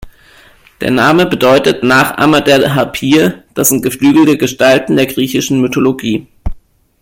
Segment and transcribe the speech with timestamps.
[0.81, 6.25] Der Name bedeutet „Nachahmer der Harpyie“, das sind geflügelte Gestalten der griechischen Mythologie.